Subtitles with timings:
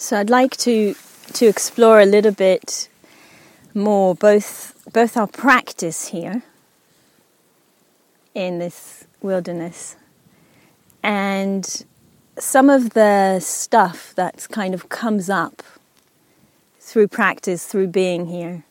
[0.00, 0.94] So I'd like to
[1.34, 2.88] to explore a little bit
[3.74, 6.42] more both both our practice here
[8.34, 9.96] in this wilderness
[11.02, 11.84] and
[12.38, 15.62] some of the stuff that kind of comes up
[16.78, 18.64] through practice, through being here,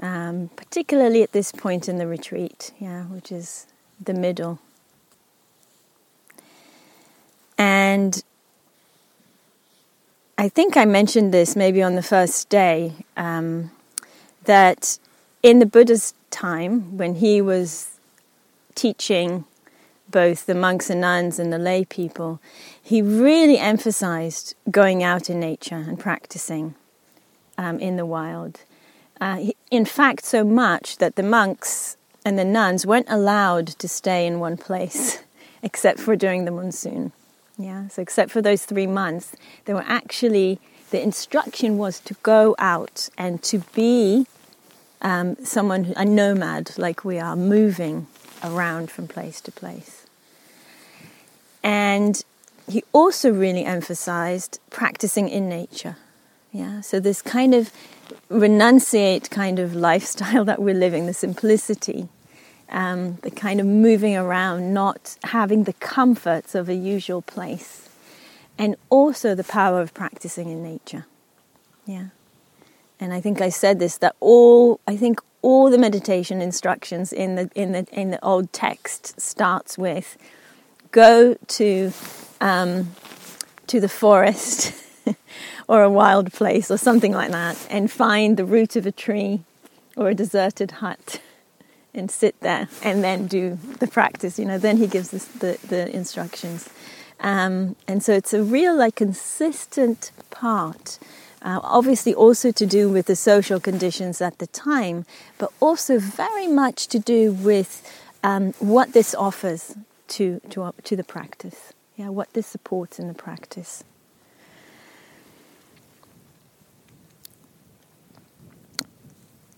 [0.00, 3.66] um, particularly at this point in the retreat, yeah, which is
[4.00, 4.60] the middle.
[7.58, 8.22] And
[10.38, 13.70] I think I mentioned this maybe on the first day um,
[14.44, 14.98] that
[15.42, 17.98] in the Buddha's time, when he was
[18.74, 19.46] teaching
[20.10, 22.38] both the monks and nuns and the lay people,
[22.82, 26.74] he really emphasized going out in nature and practicing
[27.56, 28.60] um, in the wild.
[29.18, 34.26] Uh, in fact, so much that the monks and the nuns weren't allowed to stay
[34.26, 35.22] in one place
[35.62, 37.12] except for during the monsoon.
[37.58, 40.60] Yeah, so except for those three months, they were actually,
[40.90, 44.26] the instruction was to go out and to be
[45.00, 48.06] um, someone, a nomad like we are, moving
[48.44, 50.06] around from place to place.
[51.62, 52.22] And
[52.68, 55.96] he also really emphasized practicing in nature.
[56.52, 57.70] Yeah, so this kind of
[58.30, 62.08] renunciate kind of lifestyle that we're living, the simplicity,
[62.70, 67.88] um, the kind of moving around, not having the comforts of a usual place,
[68.58, 71.06] and also the power of practicing in nature.
[71.84, 72.08] Yeah.
[72.98, 77.36] And I think I said this that all I think all the meditation instructions in
[77.36, 80.16] the in the in the old text starts with
[80.90, 81.92] go to
[82.40, 82.92] um,
[83.66, 84.74] to the forest
[85.68, 89.40] or a wild place or something like that and find the root of a tree
[89.96, 91.20] or a deserted hut
[91.96, 94.38] and sit there and then do the practice.
[94.38, 96.68] You know, then he gives us the, the instructions.
[97.20, 100.98] Um, and so it's a real, like, consistent part.
[101.42, 105.06] Uh, obviously, also to do with the social conditions at the time,
[105.38, 107.82] but also very much to do with
[108.22, 109.76] um, what this offers
[110.08, 111.72] to, to, to the practice.
[111.96, 113.82] Yeah, what this supports in the practice.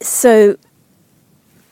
[0.00, 0.56] So,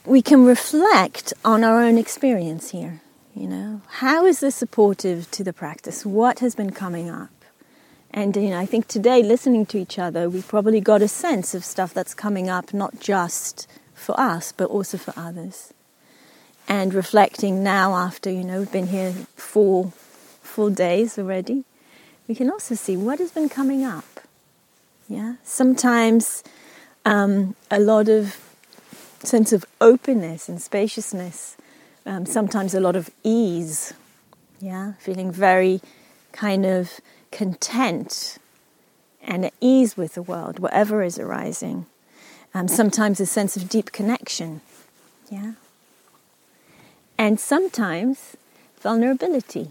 [0.07, 3.01] we can reflect on our own experience here.
[3.35, 6.05] You know, how is this supportive to the practice?
[6.05, 7.29] What has been coming up?
[8.11, 11.53] And you know, I think today, listening to each other, we probably got a sense
[11.53, 15.73] of stuff that's coming up, not just for us, but also for others.
[16.69, 19.91] And reflecting now, after you know, we've been here four
[20.41, 21.65] full days already,
[22.29, 24.21] we can also see what has been coming up.
[25.09, 26.43] Yeah, sometimes
[27.05, 28.46] um, a lot of
[29.27, 31.57] sense of openness and spaciousness,
[32.05, 33.93] um, sometimes a lot of ease,
[34.59, 35.81] yeah, feeling very
[36.31, 36.99] kind of
[37.31, 38.37] content
[39.21, 41.85] and at ease with the world, whatever is arising.
[42.53, 44.61] Um, sometimes a sense of deep connection,
[45.29, 45.53] yeah,
[47.17, 48.37] and sometimes
[48.79, 49.69] vulnerability,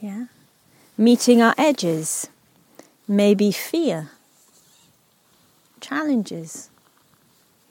[0.00, 0.26] yeah,
[0.96, 2.28] meeting our edges,
[3.06, 4.10] maybe fear,
[5.80, 6.70] challenges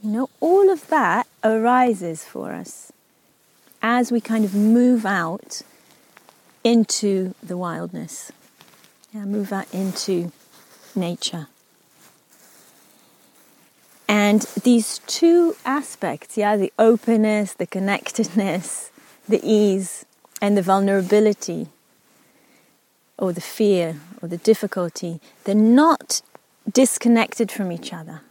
[0.03, 2.91] you know, all of that arises for us
[3.81, 5.61] as we kind of move out
[6.63, 8.31] into the wildness,
[9.13, 10.31] yeah, move out into
[10.93, 11.47] nature.
[14.07, 18.91] And these two aspects, yeah, the openness, the connectedness,
[19.27, 20.05] the ease,
[20.41, 21.67] and the vulnerability,
[23.17, 26.21] or the fear, or the difficulty, they're not
[26.69, 28.21] disconnected from each other.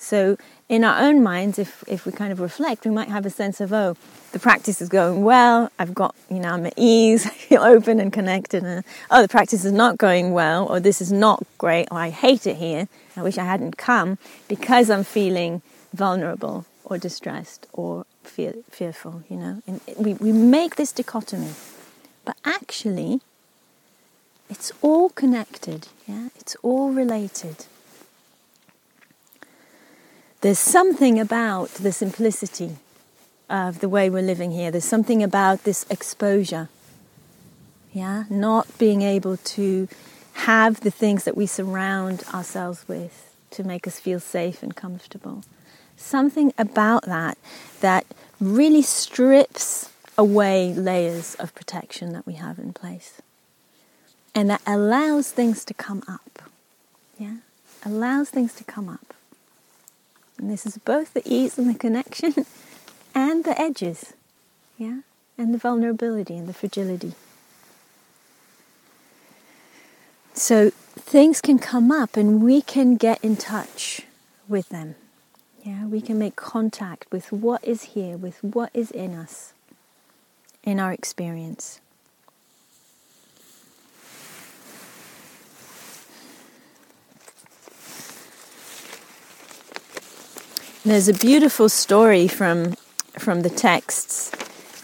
[0.00, 0.38] So,
[0.70, 3.60] in our own minds, if, if we kind of reflect, we might have a sense
[3.60, 3.96] of, oh,
[4.32, 8.00] the practice is going well, I've got, you know, I'm at ease, I feel open
[8.00, 11.86] and connected, and oh, the practice is not going well, or this is not great,
[11.90, 14.16] or I hate it here, I wish I hadn't come,
[14.48, 15.60] because I'm feeling
[15.92, 19.62] vulnerable or distressed or fear, fearful, you know.
[19.66, 21.52] And we, we make this dichotomy,
[22.24, 23.20] but actually,
[24.48, 27.66] it's all connected, yeah, it's all related.
[30.40, 32.76] There's something about the simplicity
[33.50, 34.70] of the way we're living here.
[34.70, 36.68] There's something about this exposure.
[37.92, 39.88] Yeah, not being able to
[40.34, 45.44] have the things that we surround ourselves with to make us feel safe and comfortable.
[45.96, 47.36] Something about that
[47.80, 48.06] that
[48.40, 53.20] really strips away layers of protection that we have in place.
[54.34, 56.42] And that allows things to come up.
[57.18, 57.38] Yeah?
[57.84, 59.12] Allows things to come up.
[60.40, 62.46] And this is both the ease and the connection
[63.14, 64.14] and the edges,
[64.78, 65.00] yeah,
[65.36, 67.12] and the vulnerability and the fragility.
[70.32, 74.02] So things can come up and we can get in touch
[74.48, 74.94] with them.
[75.62, 79.52] Yeah, we can make contact with what is here, with what is in us,
[80.64, 81.80] in our experience.
[90.82, 92.74] There's a beautiful story from
[93.18, 94.32] from the texts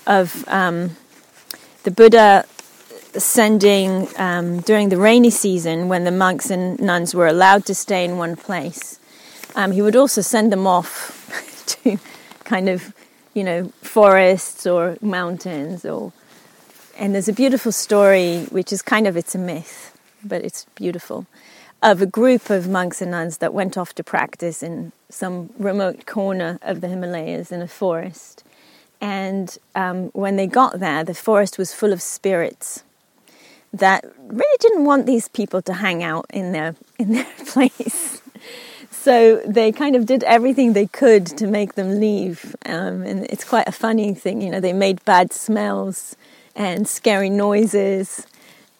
[0.07, 0.95] of um,
[1.85, 2.45] the Buddha
[3.17, 8.05] sending um, during the rainy season when the monks and nuns were allowed to stay
[8.05, 9.01] in one place.
[9.55, 11.99] Um, he would also send them off to
[12.45, 12.93] kind of,
[13.33, 16.13] you know, forests or mountains or.
[16.99, 21.27] And there's a beautiful story, which is kind of it's a myth, but it's beautiful,
[21.83, 26.07] of a group of monks and nuns that went off to practice in some remote
[26.07, 28.43] corner of the Himalayas in a forest.
[29.01, 32.83] And um, when they got there, the forest was full of spirits
[33.73, 38.23] that really didn't want these people to hang out in their in their place.
[38.91, 43.45] So they kind of did everything they could to make them leave, um, and it's
[43.45, 44.41] quite a funny thing.
[44.41, 46.17] You know, they made bad smells
[46.57, 48.27] and scary noises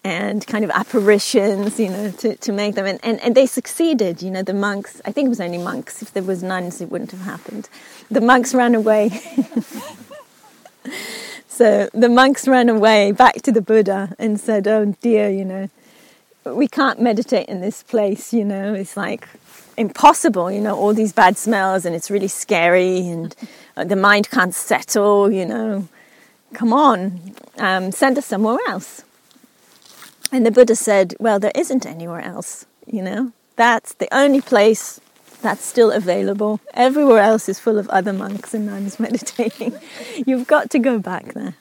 [0.07, 2.87] and kind of apparitions, you know, to, to make them.
[2.87, 6.01] And, and, and they succeeded, you know, the monks, I think it was only monks.
[6.01, 7.69] If there was nuns, it wouldn't have happened.
[8.09, 9.09] The monks ran away.
[11.49, 15.69] so the monks ran away back to the Buddha and said, oh dear, you know,
[16.45, 19.27] we can't meditate in this place, you know, it's like
[19.77, 23.35] impossible, you know, all these bad smells and it's really scary and
[23.75, 25.89] the mind can't settle, you know.
[26.55, 29.03] Come on, um, send us somewhere else.
[30.33, 33.33] And the Buddha said, Well, there isn't anywhere else, you know?
[33.57, 35.01] That's the only place
[35.43, 36.61] that's still available.
[36.75, 39.79] Everywhere else is full of other monks and nuns meditating.
[40.27, 41.55] You've got to go back there.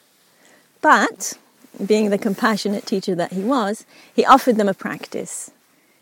[0.81, 1.37] But,
[1.85, 5.51] being the compassionate teacher that he was, he offered them a practice.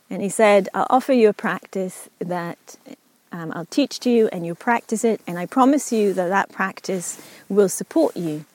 [0.10, 2.78] And he said, I'll offer you a practice that
[3.32, 6.52] um, I'll teach to you and you'll practice it, and I promise you that that
[6.52, 7.20] practice
[7.50, 8.46] will support you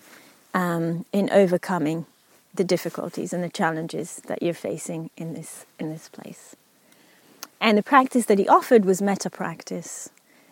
[0.54, 2.06] um, in overcoming
[2.58, 6.54] the difficulties and the challenges that you're facing in this in this place.
[7.60, 10.10] And the practice that he offered was metta practice.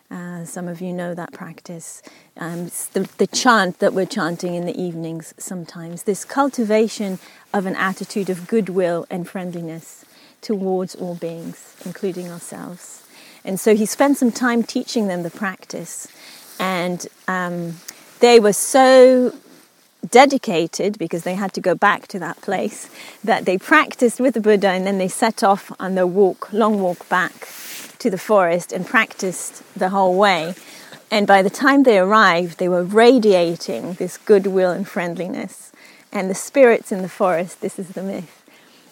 [0.09, 2.01] Uh, some of you know that practice.
[2.37, 6.03] Um, the, the chant that we're chanting in the evenings sometimes.
[6.03, 7.19] This cultivation
[7.53, 10.05] of an attitude of goodwill and friendliness
[10.41, 13.05] towards all beings, including ourselves.
[13.43, 16.07] And so he spent some time teaching them the practice.
[16.57, 17.77] And um,
[18.21, 19.33] they were so
[20.11, 22.89] dedicated because they had to go back to that place
[23.23, 26.81] that they practiced with the Buddha and then they set off on their walk, long
[26.81, 27.47] walk back
[27.99, 30.55] to the forest and practiced the whole way.
[31.09, 35.71] And by the time they arrived, they were radiating this goodwill and friendliness.
[36.11, 38.43] And the spirits in the forest, this is the myth,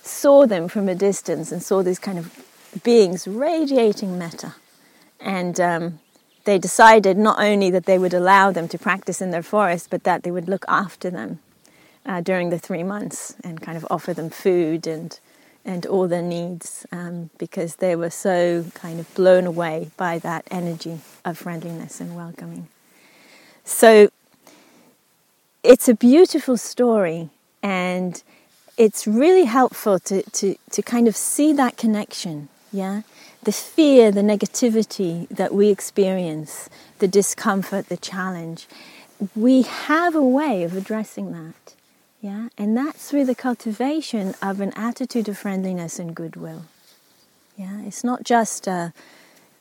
[0.02, 2.34] saw them from a distance and saw these kind of
[2.84, 4.56] beings radiating metta.
[5.20, 6.00] And um,
[6.46, 10.04] they decided not only that they would allow them to practice in their forest, but
[10.04, 11.40] that they would look after them
[12.06, 15.20] uh, during the three months and kind of offer them food and
[15.66, 20.46] and all their needs um, because they were so kind of blown away by that
[20.52, 22.68] energy of friendliness and welcoming.
[23.64, 24.10] So
[25.64, 27.30] it's a beautiful story
[27.64, 28.22] and
[28.78, 33.02] it's really helpful to, to, to kind of see that connection, yeah?
[33.46, 38.68] The fear, the negativity that we experience, the discomfort, the challenge,
[39.36, 41.76] we have a way of addressing that.
[42.22, 42.50] Yeah?
[42.58, 46.66] And that's through the cultivation of an attitude of friendliness and goodwill.
[47.56, 47.82] Yeah?
[47.82, 48.90] It's not just uh,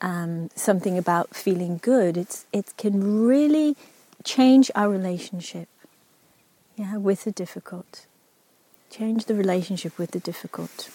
[0.00, 3.76] um, something about feeling good, it's, it can really
[4.24, 5.68] change our relationship
[6.76, 8.06] yeah, with the difficult.
[8.90, 10.88] Change the relationship with the difficult.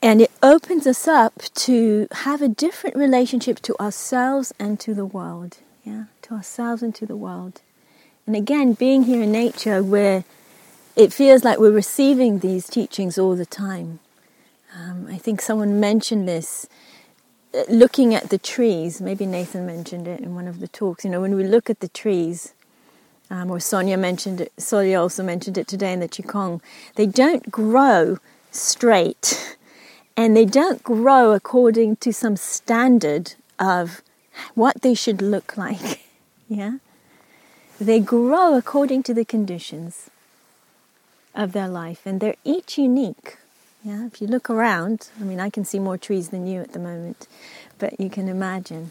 [0.00, 5.06] And it opens us up to have a different relationship to ourselves and to the
[5.06, 5.58] world.
[5.84, 7.62] Yeah, to ourselves and to the world.
[8.26, 10.24] And again, being here in nature where
[10.94, 14.00] it feels like we're receiving these teachings all the time.
[14.76, 16.66] Um, I think someone mentioned this
[17.54, 19.00] uh, looking at the trees.
[19.00, 21.04] Maybe Nathan mentioned it in one of the talks.
[21.04, 22.52] You know, when we look at the trees,
[23.30, 26.60] um, or Sonia mentioned it, Sonia also mentioned it today in the Qigong,
[26.96, 28.18] they don't grow
[28.50, 29.56] straight
[30.18, 34.02] and they don't grow according to some standard of
[34.56, 36.00] what they should look like.
[36.48, 36.78] yeah?
[37.80, 40.10] They grow according to the conditions
[41.36, 43.36] of their life, and they're each unique.
[43.84, 46.72] Yeah, if you look around, I mean, I can see more trees than you at
[46.72, 47.28] the moment,
[47.78, 48.90] but you can imagine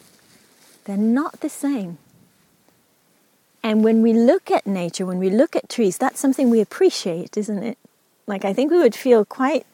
[0.86, 1.98] they're not the same.
[3.62, 7.36] And when we look at nature, when we look at trees, that's something we appreciate,
[7.36, 7.78] isn't it?
[8.28, 9.66] Like, I think we would feel quite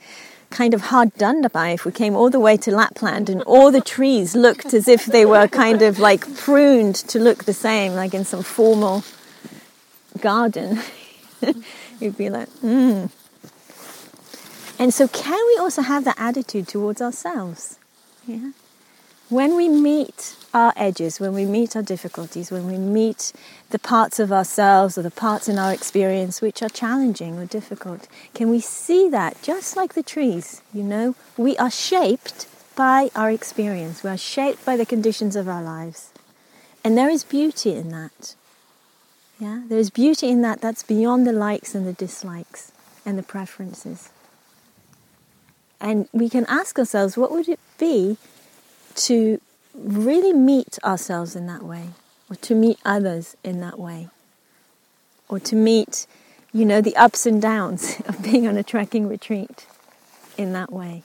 [0.53, 3.71] kind of hard done by if we came all the way to Lapland and all
[3.71, 7.93] the trees looked as if they were kind of like pruned to look the same,
[7.93, 9.03] like in some formal
[10.21, 10.79] garden.
[11.99, 13.07] You'd be like, hmm.
[14.79, 17.79] And so, can we also have that attitude towards ourselves?
[18.27, 18.51] Yeah.
[19.33, 23.33] When we meet our edges, when we meet our difficulties, when we meet
[23.71, 28.07] the parts of ourselves or the parts in our experience which are challenging or difficult,
[28.35, 30.61] can we see that just like the trees?
[30.71, 35.47] You know, we are shaped by our experience, we are shaped by the conditions of
[35.47, 36.11] our lives.
[36.83, 38.35] And there is beauty in that.
[39.39, 42.71] Yeah, there is beauty in that that's beyond the likes and the dislikes
[43.03, 44.11] and the preferences.
[45.81, 48.17] And we can ask ourselves, what would it be
[48.95, 49.41] to
[49.73, 51.89] really meet ourselves in that way,
[52.29, 54.09] or to meet others in that way,
[55.29, 56.07] or to meet,
[56.53, 59.65] you know, the ups and downs of being on a trekking retreat
[60.37, 61.03] in that way.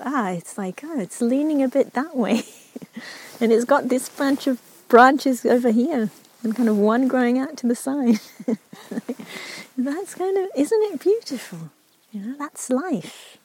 [0.00, 2.42] Ah, it's like, oh, it's leaning a bit that way.
[3.40, 6.10] and it's got this bunch of branches over here
[6.42, 8.20] and kind of one growing out to the side.
[9.76, 11.70] that's kind of, isn't it beautiful?
[12.12, 13.38] You know, that's life.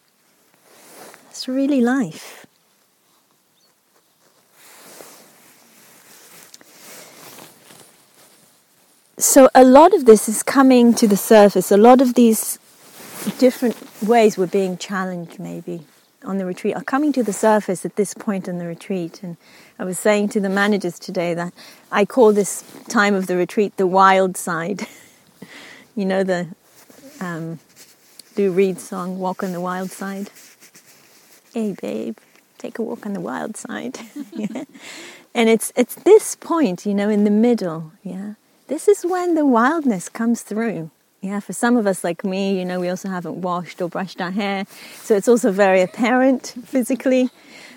[1.26, 2.46] That's really life.
[9.20, 11.74] So, a lot of this is coming to the surface.
[11.74, 12.58] A lot of these
[13.38, 15.82] different ways we're being challenged, maybe
[16.24, 19.22] on the retreat, are coming to the surface at this point in the retreat.
[19.22, 19.36] And
[19.78, 21.54] I was saying to the managers today that
[21.92, 24.88] I call this time of the retreat the wild side.
[25.98, 26.48] you know, the
[27.20, 27.60] um,
[28.38, 30.30] Lou Reed song, Walk on the Wild Side.
[31.54, 32.18] Hey, babe,
[32.58, 34.00] take a walk on the wild side.
[34.32, 34.64] yeah.
[35.36, 38.34] And it's, it's this point, you know, in the middle, yeah
[38.70, 40.92] this is when the wildness comes through.
[41.22, 44.22] Yeah, for some of us like me, you know, we also haven't washed or brushed
[44.22, 44.66] our hair,
[45.02, 47.30] so it's also very apparent physically.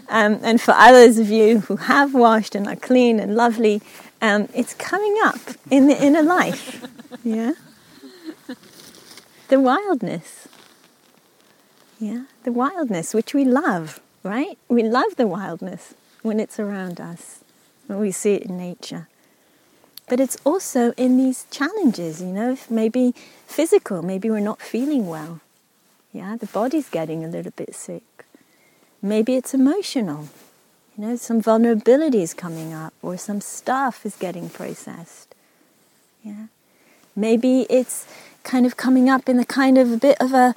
[0.08, 3.80] Um, and for others of you who have washed and are clean and lovely,
[4.20, 6.86] um, it's coming up in the inner life.
[7.24, 7.52] Yeah,
[9.48, 10.46] the wildness.
[11.98, 14.58] Yeah, the wildness which we love, right?
[14.68, 17.42] We love the wildness when it's around us,
[17.86, 19.08] when we see it in nature
[20.08, 23.14] but it's also in these challenges, you know, maybe
[23.46, 25.40] physical, maybe we're not feeling well.
[26.12, 28.02] Yeah, the body's getting a little bit sick.
[29.00, 30.28] Maybe it's emotional.
[30.96, 35.34] You know, some vulnerability is coming up or some stuff is getting processed.
[36.22, 36.46] Yeah.
[37.16, 38.06] Maybe it's
[38.42, 40.54] kind of coming up in a kind of a bit of a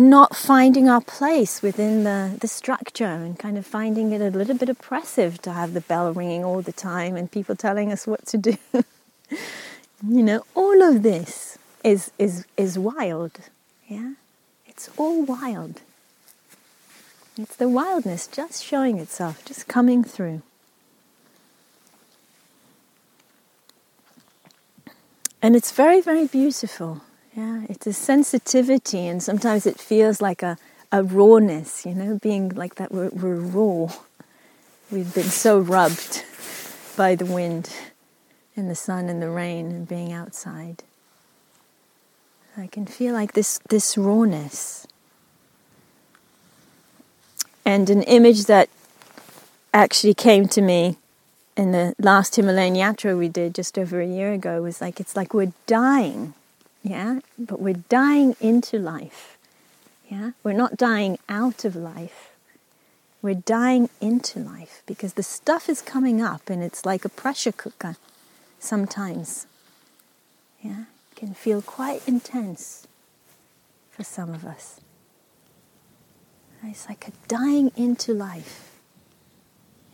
[0.00, 4.56] not finding our place within the, the structure and kind of finding it a little
[4.56, 8.24] bit oppressive to have the bell ringing all the time and people telling us what
[8.26, 8.56] to do.
[8.72, 13.40] you know, all of this is, is, is wild.
[13.88, 14.12] Yeah?
[14.66, 15.80] It's all wild.
[17.36, 20.42] It's the wildness just showing itself, just coming through.
[25.42, 27.02] And it's very, very beautiful.
[27.36, 30.58] Yeah, it's a sensitivity, and sometimes it feels like a,
[30.90, 33.92] a rawness, you know, being like that we're, we're raw.
[34.90, 36.24] We've been so rubbed
[36.96, 37.70] by the wind
[38.56, 40.82] and the sun and the rain and being outside.
[42.56, 44.88] I can feel like this, this rawness.
[47.64, 48.68] And an image that
[49.72, 50.96] actually came to me
[51.56, 55.14] in the last Himalayan Yatra we did just over a year ago was like it's
[55.14, 56.34] like we're dying
[56.82, 59.38] yeah, but we're dying into life.
[60.08, 62.32] Yeah, we're not dying out of life.
[63.22, 67.52] We're dying into life because the stuff is coming up and it's like a pressure
[67.52, 67.96] cooker
[68.58, 69.46] sometimes.
[70.62, 72.86] Yeah, it can feel quite intense
[73.90, 74.80] for some of us.
[76.62, 78.78] It's like a dying into life,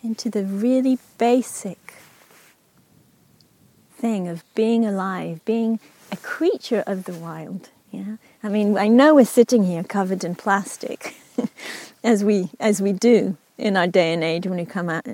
[0.02, 1.94] into the really basic
[3.96, 5.78] thing of being alive, being
[6.10, 7.70] a creature of the wild.
[7.90, 11.16] Yeah, I mean, I know we're sitting here covered in plastic,
[12.04, 15.06] as we as we do in our day and age when we come out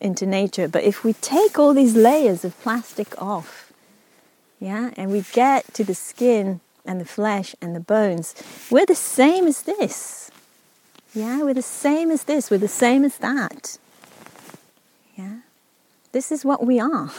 [0.00, 0.68] into nature.
[0.68, 3.72] But if we take all these layers of plastic off,
[4.58, 8.34] yeah, and we get to the skin and the flesh and the bones,
[8.70, 10.30] we're the same as this.
[11.14, 12.50] Yeah, we're the same as this.
[12.50, 13.78] We're the same as that.
[15.16, 15.38] Yeah,
[16.12, 17.10] this is what we are.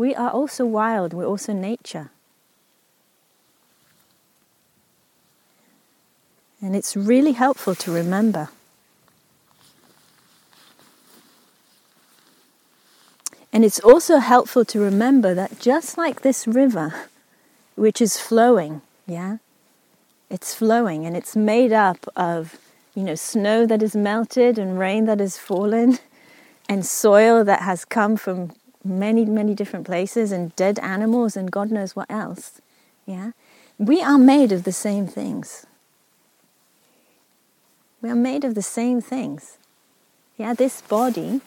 [0.00, 2.08] We are also wild, we're also nature.
[6.62, 8.48] And it's really helpful to remember.
[13.52, 16.94] And it's also helpful to remember that just like this river,
[17.74, 19.36] which is flowing, yeah,
[20.30, 22.56] it's flowing and it's made up of,
[22.94, 25.98] you know, snow that is melted and rain that has fallen
[26.70, 28.52] and soil that has come from
[28.84, 32.60] many, many different places and dead animals and God knows what else.
[33.06, 33.32] Yeah?
[33.78, 35.66] We are made of the same things.
[38.02, 39.58] We are made of the same things.
[40.36, 41.42] Yeah, this body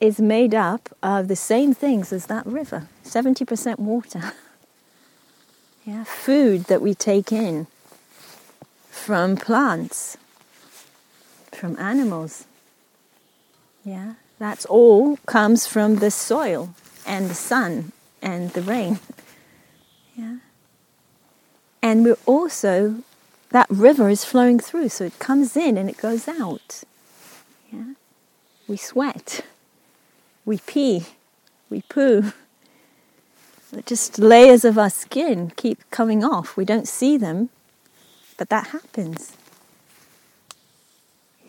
[0.00, 4.32] is made up of the same things as that river 70% water.
[5.84, 7.68] yeah, food that we take in
[8.90, 10.16] from plants,
[11.52, 12.44] from animals.
[13.84, 16.74] Yeah, that's all comes from the soil
[17.06, 18.98] and the sun and the rain.
[20.16, 20.38] Yeah.
[21.80, 22.96] And we're also,
[23.50, 26.82] that river is flowing through, so it comes in and it goes out.
[27.72, 27.94] Yeah.
[28.66, 29.44] We sweat,
[30.44, 31.06] we pee,
[31.70, 32.32] we poo.
[33.86, 36.56] Just layers of our skin keep coming off.
[36.56, 37.48] We don't see them,
[38.36, 39.36] but that happens.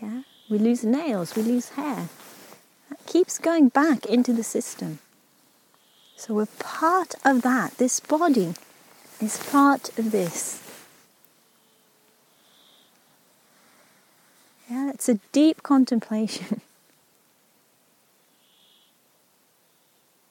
[0.01, 0.21] Yeah.
[0.49, 2.07] We lose nails, we lose hair
[3.05, 4.99] keeps going back into the system.
[6.15, 7.77] So we're part of that.
[7.77, 8.53] This body
[9.19, 10.61] is part of this.
[14.69, 16.61] Yeah, it's a deep contemplation.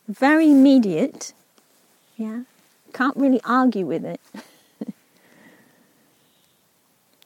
[0.09, 1.33] Very immediate.
[2.17, 2.43] Yeah,
[2.93, 4.21] can't really argue with it.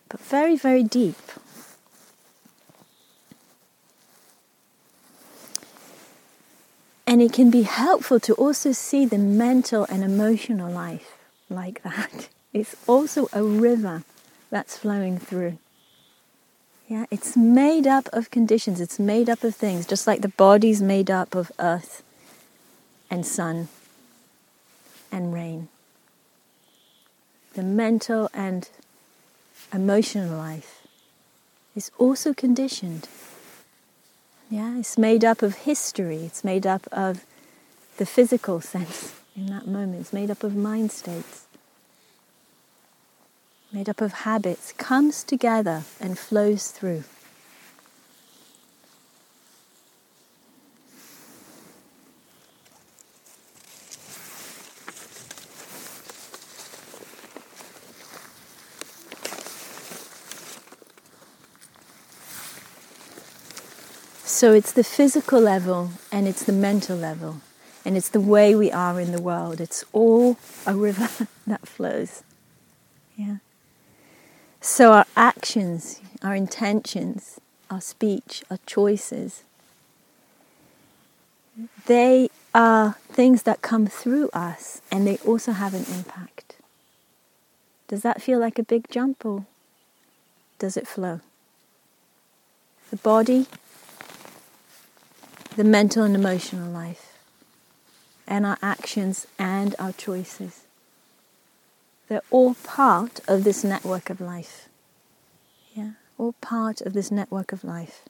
[0.08, 1.16] but very, very deep.
[7.06, 11.16] And it can be helpful to also see the mental and emotional life
[11.48, 12.28] like that.
[12.52, 14.02] It's also a river
[14.48, 15.58] that's flowing through.
[16.88, 20.80] Yeah, it's made up of conditions, it's made up of things, just like the body's
[20.80, 22.02] made up of earth
[23.10, 23.68] and sun
[25.12, 25.68] and rain.
[27.54, 28.70] The mental and
[29.72, 30.86] emotional life
[31.74, 33.06] is also conditioned
[34.50, 37.24] yeah, it's made up of history, it's made up of
[37.96, 41.46] the physical sense in that moment, it's made up of mind states,
[43.72, 47.04] made up of habits, comes together and flows through.
[64.36, 67.40] So it's the physical level and it's the mental level
[67.86, 69.62] and it's the way we are in the world.
[69.62, 71.08] It's all a river
[71.46, 72.22] that flows.
[73.16, 73.36] Yeah.
[74.60, 79.42] So our actions, our intentions, our speech, our choices,
[81.86, 86.56] they are things that come through us and they also have an impact.
[87.88, 89.46] Does that feel like a big jump or
[90.58, 91.20] does it flow?
[92.90, 93.46] The body
[95.56, 97.14] the mental and emotional life,
[98.26, 100.64] and our actions and our choices.
[102.08, 104.68] They're all part of this network of life.
[105.74, 108.02] Yeah, all part of this network of life.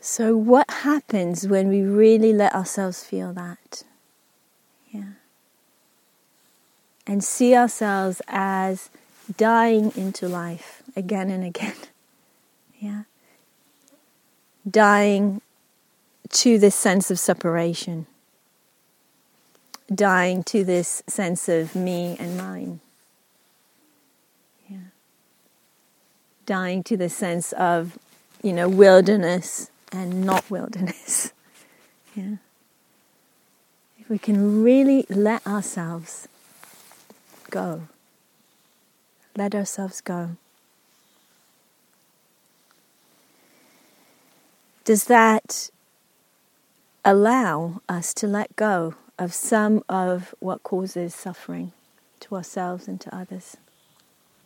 [0.00, 3.84] So, what happens when we really let ourselves feel that?
[7.06, 8.90] And see ourselves as
[9.36, 11.74] dying into life again and again.
[12.78, 13.04] Yeah.
[14.70, 15.40] Dying
[16.30, 18.06] to this sense of separation,
[19.92, 22.80] dying to this sense of me and mine.
[24.68, 24.90] Yeah.
[26.44, 27.98] Dying to the sense of,
[28.42, 31.32] you know, wilderness and not wilderness.
[32.14, 32.36] yeah.
[33.98, 36.28] If we can really let ourselves
[37.50, 37.88] go.
[39.36, 40.36] Let ourselves go.
[44.84, 45.70] Does that
[47.04, 51.72] allow us to let go of some of what causes suffering
[52.20, 53.56] to ourselves and to others?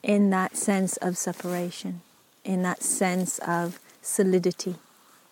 [0.02, 2.00] In that sense of separation,
[2.44, 4.76] in that sense of solidity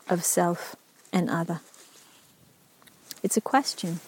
[0.09, 0.77] of self
[1.13, 1.61] and other.
[3.23, 4.01] It's a question.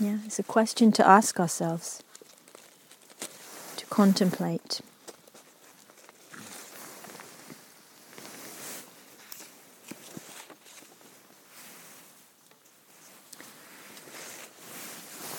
[0.00, 2.02] Yeah, it's a question to ask ourselves
[3.90, 4.80] contemplate.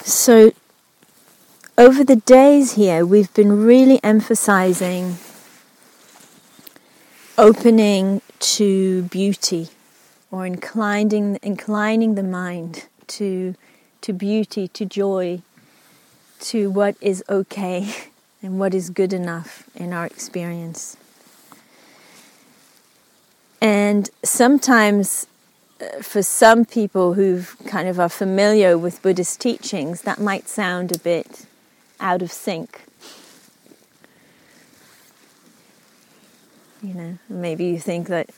[0.04, 0.52] So,
[1.78, 5.18] over the days here, we've been really emphasizing
[7.38, 9.70] opening to beauty
[10.30, 13.56] or inclining, inclining the mind to,
[14.02, 15.42] to beauty, to joy,
[16.42, 17.94] to what is okay
[18.42, 20.96] and what is good enough in our experience.
[23.62, 25.28] And sometimes,
[25.82, 30.96] uh, for some people who kind of are familiar with Buddhist teachings, that might sound
[30.96, 31.46] a bit
[32.00, 32.84] out of sync.
[36.82, 38.30] You know, maybe you think that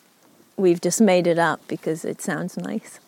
[0.58, 3.00] we've just made it up because it sounds nice.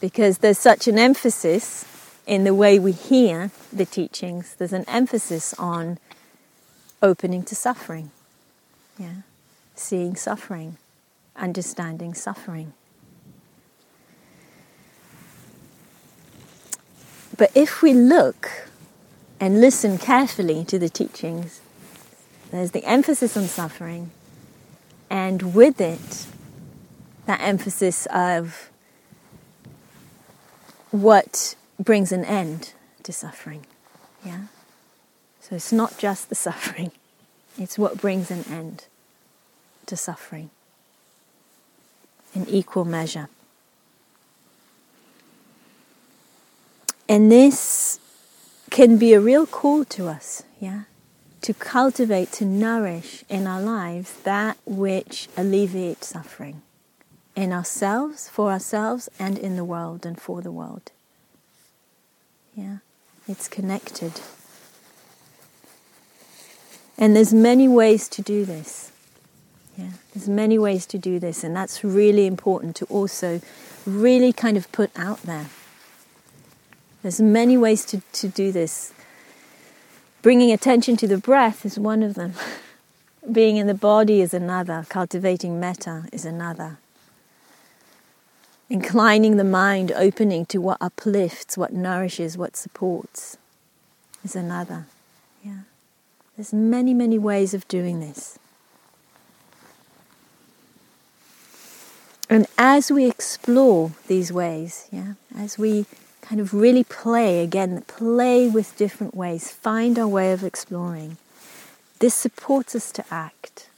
[0.00, 1.84] Because there's such an emphasis
[2.30, 5.98] in the way we hear the teachings, there's an emphasis on
[7.02, 8.12] opening to suffering.
[8.96, 9.22] Yeah.
[9.74, 10.76] Seeing suffering,
[11.34, 12.72] understanding suffering.
[17.36, 18.68] But if we look
[19.40, 21.60] and listen carefully to the teachings,
[22.52, 24.12] there's the emphasis on suffering,
[25.10, 26.26] and with it,
[27.26, 28.70] that emphasis of
[30.92, 33.66] what brings an end to suffering.
[34.24, 34.44] Yeah?
[35.40, 36.92] So it's not just the suffering,
[37.58, 38.84] it's what brings an end
[39.86, 40.50] to suffering
[42.34, 43.28] in equal measure.
[47.08, 47.98] And this
[48.70, 50.82] can be a real call to us, yeah?
[51.42, 56.62] to cultivate, to nourish in our lives that which alleviates suffering
[57.34, 60.92] in ourselves, for ourselves, and in the world and for the world.
[62.54, 62.78] Yeah,
[63.28, 64.20] it's connected.
[66.98, 68.92] And there's many ways to do this.
[69.76, 73.40] Yeah, there's many ways to do this, and that's really important to also
[73.86, 75.46] really kind of put out there.
[77.02, 78.92] There's many ways to, to do this
[80.22, 82.34] Bringing attention to the breath is one of them.
[83.32, 84.84] Being in the body is another.
[84.90, 86.76] Cultivating metta is another.
[88.70, 93.36] Inclining the mind, opening to what uplifts, what nourishes, what supports
[94.24, 94.86] is another.
[95.44, 95.62] Yeah.
[96.36, 98.38] There's many, many ways of doing this.
[102.28, 105.86] And as we explore these ways, yeah, as we
[106.22, 111.16] kind of really play again, play with different ways, find our way of exploring.
[111.98, 113.68] This supports us to act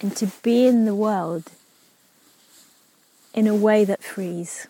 [0.00, 1.50] and to be in the world
[3.36, 4.66] in a way that frees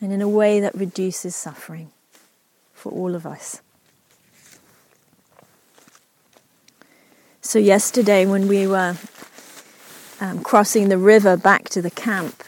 [0.00, 1.90] and in a way that reduces suffering
[2.74, 3.62] for all of us.
[7.40, 8.96] So, yesterday, when we were
[10.20, 12.44] um, crossing the river back to the camp,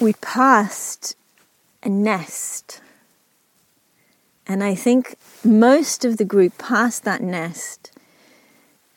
[0.00, 1.16] we passed
[1.82, 2.80] a nest.
[4.46, 7.90] And I think most of the group passed that nest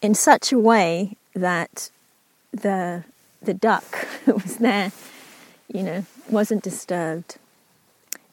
[0.02, 1.89] in such a way that
[2.54, 3.04] the
[3.41, 4.91] the duck that was there,
[5.71, 7.38] you know, wasn't disturbed.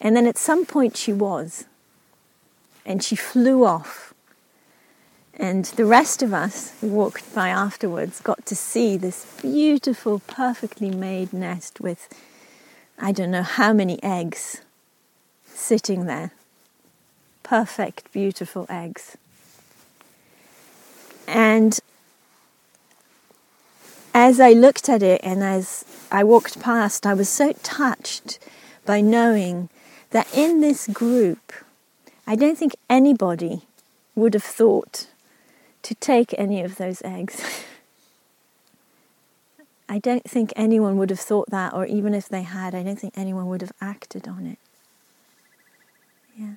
[0.00, 1.64] And then at some point she was.
[2.86, 4.14] And she flew off.
[5.34, 10.90] And the rest of us who walked by afterwards got to see this beautiful, perfectly
[10.90, 12.08] made nest with
[13.00, 14.62] I don't know how many eggs
[15.46, 16.32] sitting there.
[17.44, 19.16] Perfect, beautiful eggs.
[21.28, 21.78] And
[24.14, 28.38] as I looked at it and as I walked past, I was so touched
[28.84, 29.68] by knowing
[30.10, 31.52] that in this group,
[32.26, 33.62] I don't think anybody
[34.14, 35.06] would have thought
[35.82, 37.42] to take any of those eggs.
[39.88, 42.98] I don't think anyone would have thought that, or even if they had, I don't
[42.98, 44.58] think anyone would have acted on it.
[46.36, 46.54] Yeah.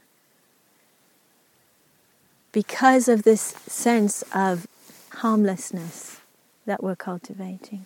[2.51, 4.67] Because of this sense of
[5.15, 6.20] harmlessness
[6.65, 7.85] that we're cultivating,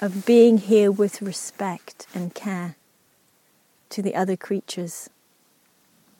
[0.00, 2.76] of being here with respect and care
[3.90, 5.08] to the other creatures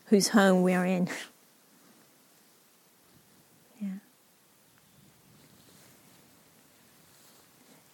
[0.07, 1.09] whose home we are in.
[3.81, 3.88] yeah.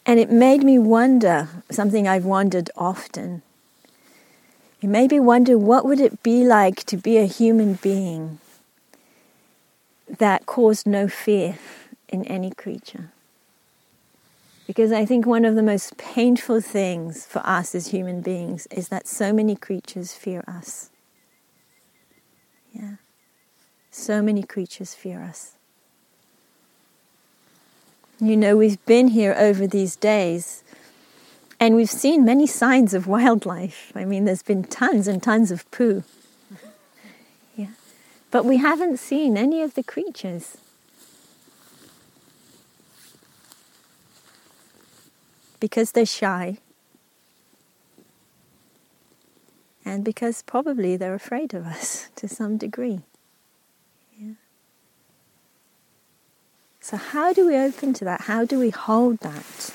[0.07, 3.43] And it made me wonder something I've wondered often.
[4.81, 8.39] It made me wonder what would it be like to be a human being
[10.19, 11.59] that caused no fear
[12.13, 13.11] in any creature.
[14.67, 18.89] Because I think one of the most painful things for us as human beings is
[18.89, 20.91] that so many creatures fear us.
[22.73, 22.97] Yeah.
[23.91, 25.53] So many creatures fear us.
[28.21, 30.63] You know, we've been here over these days,
[31.61, 33.93] And we've seen many signs of wildlife.
[33.95, 36.03] I mean, there's been tons and tons of poo.
[37.57, 37.75] Yeah.
[38.33, 40.57] But we haven't seen any of the creatures.
[45.63, 46.59] Because they're shy.
[49.85, 53.03] And because probably they're afraid of us to some degree.
[54.19, 54.33] Yeah.
[56.81, 58.23] So, how do we open to that?
[58.23, 59.73] How do we hold that?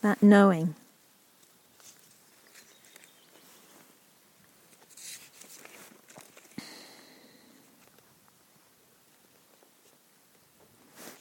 [0.00, 0.74] That knowing.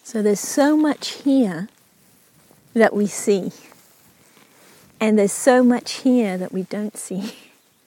[0.03, 1.67] So, there's so much here
[2.75, 3.51] that we see.
[4.99, 7.35] And there's so much here that we don't see.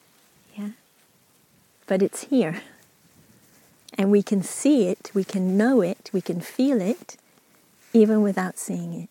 [0.57, 0.71] yeah?
[1.87, 2.61] But it's here.
[3.97, 7.17] And we can see it, we can know it, we can feel it,
[7.93, 9.09] even without seeing it.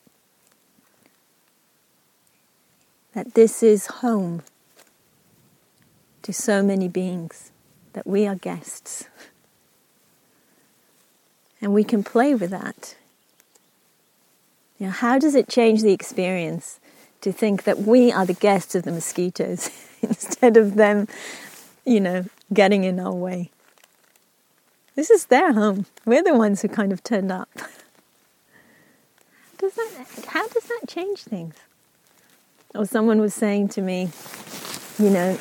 [3.15, 4.43] That this is home
[6.23, 7.51] to so many beings,
[7.93, 9.09] that we are guests.
[11.61, 12.95] And we can play with that.
[14.79, 16.81] You know, how does it change the experience
[17.21, 19.71] to think that we are the guests of the mosquitoes
[20.03, 21.09] instead of them,
[21.85, 23.51] you know, getting in our way?
[24.95, 25.87] This is their home.
[26.05, 27.49] We're the ones who kind of turned up.
[29.59, 31.55] Does that, how does that change things?
[32.75, 34.11] Or someone was saying to me,
[34.99, 35.39] you know,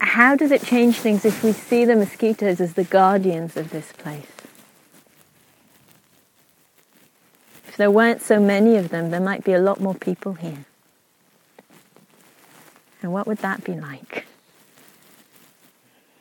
[0.00, 3.92] how does it change things if we see the mosquitoes as the guardians of this
[3.92, 4.26] place?
[7.66, 10.66] If there weren't so many of them, there might be a lot more people here.
[13.00, 14.26] And what would that be like?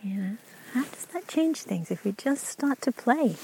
[0.03, 0.37] You know,
[0.73, 3.35] how does that change things if we just start to play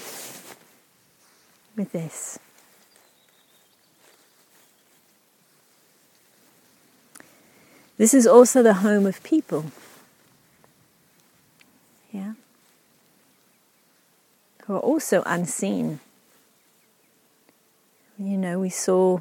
[1.76, 2.38] with this?
[7.98, 9.66] This is also the home of people.
[12.12, 12.34] Yeah.
[14.66, 15.98] Who are also unseen.
[18.18, 19.20] You know, we saw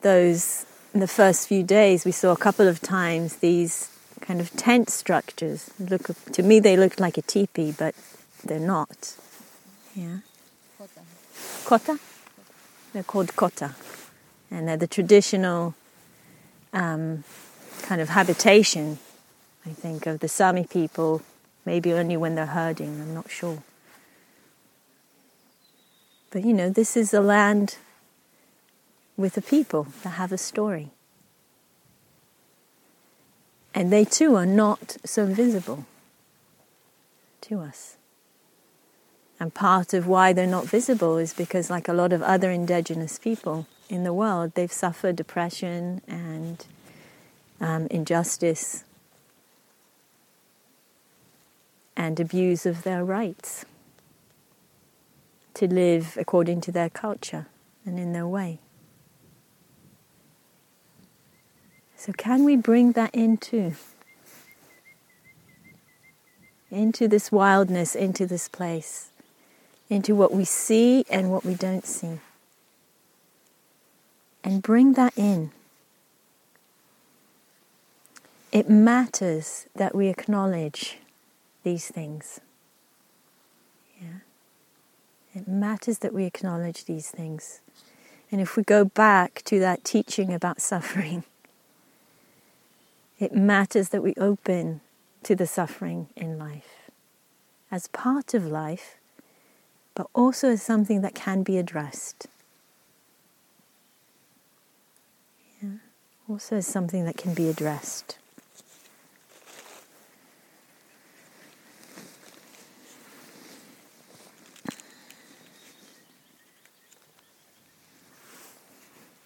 [0.00, 3.88] those in the first few days, we saw a couple of times these
[4.20, 5.70] kind of tent structures.
[5.78, 7.94] Look, to me, they looked like a teepee, but
[8.44, 9.16] they're not.
[9.94, 10.18] Yeah.
[10.78, 11.00] Kota.
[11.64, 11.98] Kota.
[12.92, 13.74] They're called kota,
[14.50, 15.74] and they're the traditional
[16.74, 17.24] um,
[17.82, 18.98] kind of habitation,
[19.64, 21.22] I think, of the Sami people.
[21.64, 23.00] Maybe only when they're herding.
[23.00, 23.62] I'm not sure.
[26.30, 27.76] But you know, this is a land
[29.16, 30.90] with the people that have a story.
[33.74, 35.86] And they too are not so visible
[37.42, 37.96] to us.
[39.40, 43.18] And part of why they're not visible is because, like a lot of other indigenous
[43.18, 46.64] people in the world, they've suffered depression and
[47.60, 48.84] um, injustice
[51.96, 53.64] and abuse of their rights
[55.54, 57.46] to live according to their culture
[57.84, 58.58] and in their way.
[62.04, 63.74] So, can we bring that into?
[66.68, 69.10] Into this wildness, into this place,
[69.88, 72.18] into what we see and what we don't see.
[74.42, 75.52] And bring that in.
[78.50, 80.98] It matters that we acknowledge
[81.62, 82.40] these things.
[84.00, 84.24] Yeah.
[85.36, 87.60] It matters that we acknowledge these things.
[88.32, 91.22] And if we go back to that teaching about suffering,
[93.22, 94.80] it matters that we open
[95.22, 96.90] to the suffering in life
[97.70, 98.96] as part of life,
[99.94, 102.26] but also as something that can be addressed.
[105.62, 105.70] Yeah.
[106.28, 108.18] Also as something that can be addressed.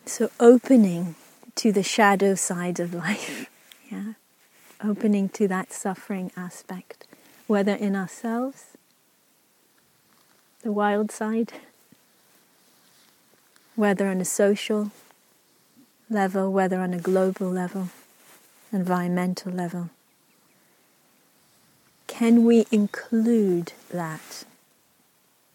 [0.05, 1.15] So, opening
[1.57, 3.51] to the shadow side of life.
[3.91, 4.15] Yeah.
[4.83, 7.07] Opening to that suffering aspect,
[7.47, 8.77] whether in ourselves,
[10.63, 11.53] the wild side,
[13.75, 14.91] whether on a social
[16.11, 17.89] level, whether on a global level,
[18.73, 19.91] environmental level.
[22.07, 24.45] Can we include that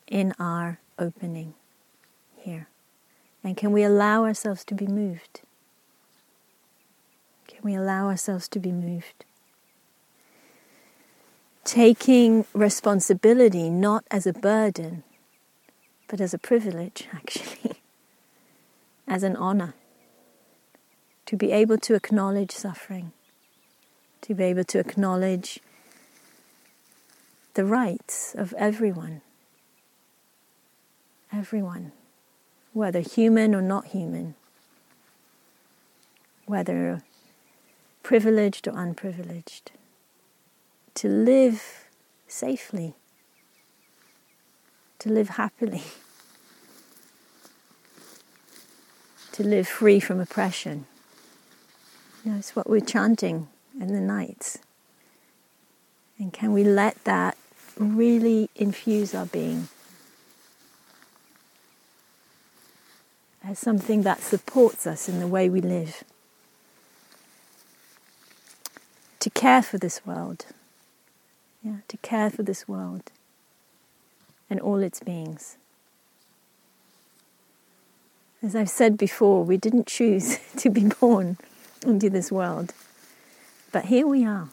[0.08, 1.54] in our opening
[2.38, 2.68] here?
[3.44, 5.42] And can we allow ourselves to be moved?
[7.64, 9.26] We allow ourselves to be moved.
[11.64, 15.04] Taking responsibility not as a burden,
[16.08, 17.82] but as a privilege, actually,
[19.08, 19.74] as an honor.
[21.32, 23.14] to be able to acknowledge suffering,
[24.20, 25.62] to be able to acknowledge
[27.54, 29.22] the rights of everyone.
[31.32, 31.94] Everyone,
[32.74, 34.36] whether human or not human,
[36.46, 37.02] whether
[38.04, 39.72] privileged or unprivileged,
[40.96, 41.88] to live
[42.28, 42.96] safely,
[45.00, 45.84] to live happily,
[49.32, 50.86] to live free from oppression.
[52.24, 53.48] You know, it's what we're chanting
[53.80, 54.60] in the nights.
[56.20, 57.36] And can we let that
[57.78, 59.70] really infuse our being
[63.44, 66.04] as something that supports us in the way we live?
[69.22, 70.48] To care for this world,
[71.64, 73.12] yeah, to care for this world
[74.50, 75.58] and all its beings.
[78.42, 81.38] As I've said before, we didn't choose to be born
[81.86, 82.74] into this world,
[83.72, 84.50] but here we are.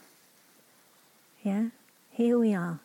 [1.43, 1.69] Yeah,
[2.11, 2.79] here we are.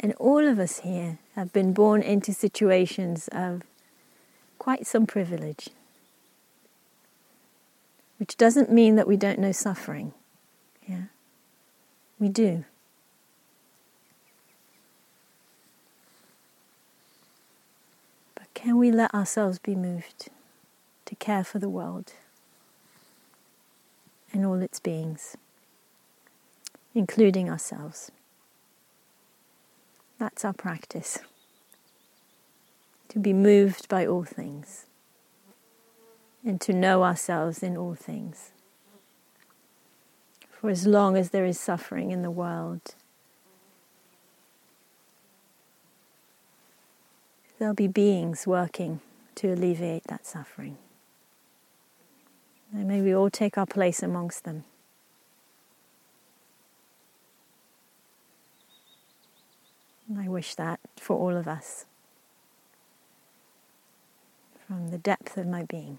[0.00, 3.62] And all of us here have been born into situations of
[4.58, 5.68] quite some privilege,
[8.22, 10.12] which doesn't mean that we don't know suffering.
[10.86, 11.06] Yeah,
[12.20, 12.64] we do.
[18.36, 20.28] But can we let ourselves be moved
[21.06, 22.12] to care for the world
[24.32, 25.36] and all its beings?
[26.94, 28.12] including ourselves.
[30.18, 31.18] That's our practice.
[33.08, 34.84] To be moved by all things
[36.44, 38.52] and to know ourselves in all things.
[40.50, 42.94] For as long as there is suffering in the world,
[47.58, 49.00] there'll be beings working
[49.36, 50.78] to alleviate that suffering.
[52.72, 54.64] And may we all take our place amongst them.
[60.18, 61.86] I wish that for all of us
[64.66, 65.98] from the depth of my being.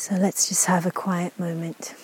[0.00, 1.94] So let's just have a quiet moment.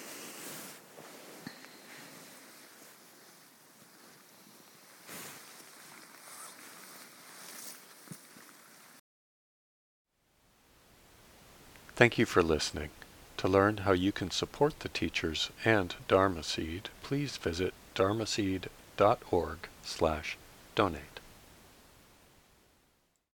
[11.95, 12.91] Thank you for listening.
[13.39, 20.37] To learn how you can support the teachers and Dharma Seed, please visit dharmaseed.org slash
[20.75, 21.16] donate.